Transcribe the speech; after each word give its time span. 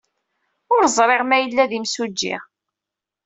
Ur 0.73 0.83
ẓriɣ 0.97 1.21
ma 1.25 1.37
yella 1.39 1.65
d 1.69 1.71
imsujji. 1.77 2.35